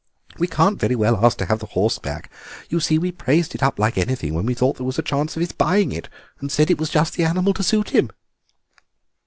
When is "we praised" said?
2.97-3.53